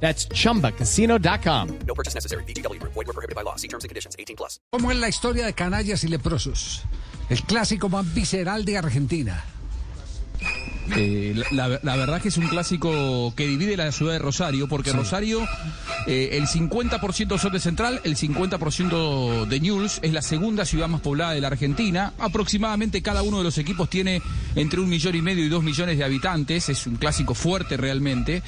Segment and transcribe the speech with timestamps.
[0.00, 1.78] That's chumbacasino.com.
[1.86, 2.44] No purchase necessary.
[2.44, 2.80] BGW.
[2.82, 3.56] Void were prohibited by law.
[3.56, 4.14] See terms and conditions.
[4.18, 4.60] 18 plus.
[4.70, 6.84] ¿Cómo es la historia de canallas y leprosos?
[7.28, 9.44] El clásico más visceral de Argentina.
[10.94, 14.92] Eh, la, la- verdad que es un clásico que divide la ciudad de Rosario, porque
[14.92, 15.40] Rosario,
[16.06, 21.00] eh, el 50% son de Central, el 50% de Newell's, es la segunda ciudad más
[21.00, 22.12] poblada de la Argentina.
[22.18, 24.22] Aproximadamente cada uno de los equipos tiene
[24.54, 28.42] entre un millón y medio y dos millones de habitantes, es un clásico fuerte realmente.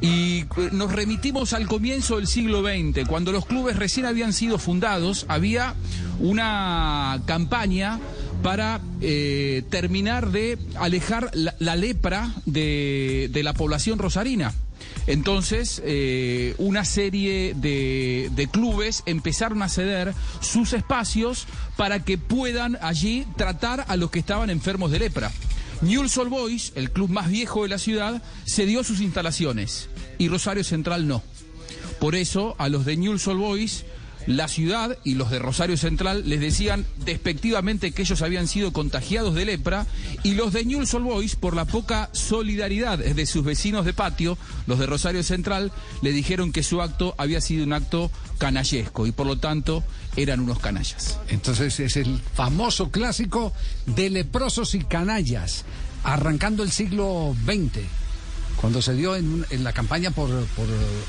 [0.00, 4.58] Y eh, nos remitimos al comienzo del siglo XX, cuando los clubes recién habían sido
[4.58, 5.74] fundados, había
[6.18, 7.98] una campaña
[8.42, 14.54] para eh, terminar de alejar la, lepra de, de la población rosarina.
[15.06, 22.76] Entonces, eh, una serie de, de clubes empezaron a ceder sus espacios para que puedan
[22.80, 25.30] allí tratar a los que estaban enfermos de lepra.
[25.82, 29.88] Newell's Old Boys, el club más viejo de la ciudad, cedió sus instalaciones
[30.18, 31.22] y Rosario Central no.
[32.00, 33.84] Por eso, a los de Newell's Old Boys,
[34.26, 39.34] la ciudad y los de Rosario Central les decían despectivamente que ellos habían sido contagiados
[39.34, 39.86] de lepra
[40.22, 44.78] y los de Newell's Boys, por la poca solidaridad de sus vecinos de patio, los
[44.78, 49.26] de Rosario Central, le dijeron que su acto había sido un acto canallesco y por
[49.26, 49.84] lo tanto
[50.16, 51.18] eran unos canallas.
[51.28, 53.52] Entonces es el famoso clásico
[53.86, 55.64] de leprosos y canallas,
[56.04, 57.80] arrancando el siglo XX,
[58.60, 60.66] cuando se dio en, un- en la campaña por, por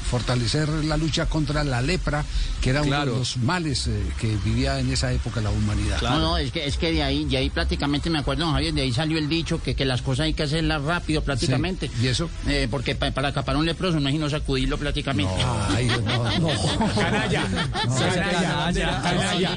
[0.09, 2.23] fortalecer la lucha contra la lepra,
[2.62, 3.12] que era uno Claro.
[3.14, 6.02] de los males eh, que vivía en esa época la humanidad.
[6.02, 8.73] No, no, es que, es que de ahí, de ahí prácticamente me acuerdo, don Javier,
[8.73, 11.89] de ahí salió el dicho que, que las cosas hay que hacerlas rápido prácticamente.
[12.02, 12.30] ¿Y eso?
[12.48, 15.33] Eh, porque pa- para acapar un leproso no es sino sacudirlo prácticamente.
[15.70, 16.49] Ay, no, no.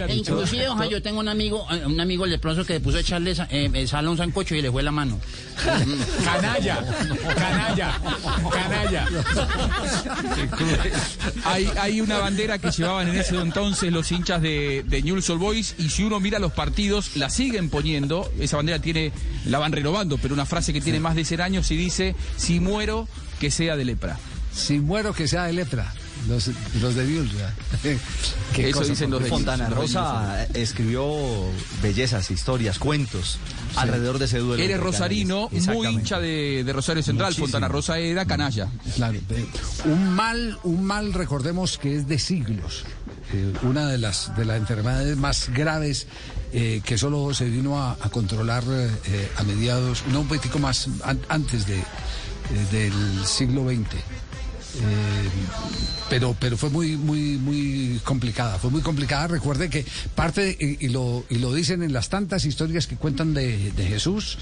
[0.09, 2.98] E inclusive, don Javier, yo tengo un amigo, eh, un amigo leproso que le puso
[2.98, 5.19] a echarle eh, eh, sal a un sancocho y le fue la mano.
[6.25, 6.84] Canalla,
[7.36, 7.79] canalla,
[8.52, 9.06] canalla.
[11.44, 15.41] Hay, hay una bandera que llevaban en ese entonces los hinchas de, de Newell's Old
[15.41, 18.30] Boys y si uno mira los partidos, la siguen poniendo.
[18.38, 19.12] Esa bandera tiene,
[19.46, 22.60] la van renovando, pero una frase que tiene más de 100 años y dice, si
[22.60, 23.08] muero,
[23.38, 24.18] que sea de lepra.
[24.52, 25.92] Si muero que sea de lepra,
[26.28, 26.50] los,
[26.81, 27.26] los de Dios.
[28.54, 29.28] Qué Eso cosa, dicen los de.
[29.28, 31.04] Fontana Rosa escribió
[31.82, 33.38] bellezas, historias, cuentos
[33.76, 34.62] alrededor de ese duelo.
[34.62, 37.28] Eres rosarino, muy hincha de, de Rosario Central.
[37.28, 37.47] Muchísimo.
[37.47, 38.69] Fontana Rosa era canalla.
[38.97, 39.19] Claro,
[39.84, 42.84] un mal, un mal, recordemos que es de siglos.
[43.32, 46.09] Eh, una de las de las enfermedades más graves
[46.53, 50.88] eh, que solo se vino a, a controlar eh, a mediados, no un poquitico más
[51.04, 51.84] an- antes de, eh,
[52.72, 52.92] del
[53.25, 53.86] siglo XX.
[54.76, 55.28] Eh,
[56.08, 59.28] pero pero fue muy muy muy complicada fue muy complicada.
[59.28, 63.34] Recuerde que parte y, y lo y lo dicen en las tantas historias que cuentan
[63.34, 64.38] de, de Jesús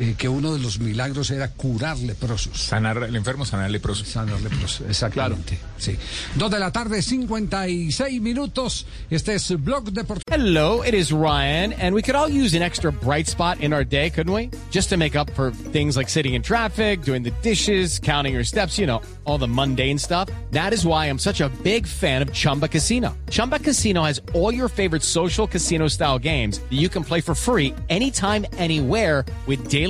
[0.00, 4.06] eh, que uno de los milagros era curar leprosos Sanar el enfermo, sanar el leproso.
[4.06, 5.58] Sanar leprosos, exactamente.
[5.76, 5.96] Sí.
[6.36, 8.86] Dos de la tarde, 56 minutos.
[9.10, 10.24] Este es Blog Deportivo.
[10.30, 13.84] Hello, it is Ryan, and we could all use an extra bright spot in our
[13.84, 14.48] day, couldn't we?
[14.70, 18.44] Just to make up for things like sitting in traffic, doing the dishes, counting your
[18.44, 20.30] steps, you know, all the mundane stuff.
[20.52, 23.14] That is why I'm such a big fan of Chumba Casino.
[23.28, 27.34] Chumba Casino has all your favorite social casino style games that you can play for
[27.34, 29.89] free anytime, anywhere with daily